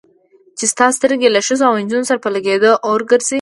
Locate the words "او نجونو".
1.69-2.07